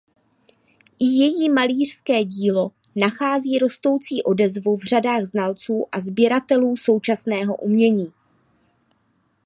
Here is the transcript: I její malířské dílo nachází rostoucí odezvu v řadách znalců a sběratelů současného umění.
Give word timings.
I 0.99 1.05
její 1.05 1.49
malířské 1.49 2.23
dílo 2.23 2.71
nachází 2.95 3.59
rostoucí 3.59 4.23
odezvu 4.23 4.75
v 4.75 4.83
řadách 4.83 5.23
znalců 5.25 5.85
a 5.91 5.99
sběratelů 6.01 6.77
současného 6.77 7.55
umění. 7.55 8.13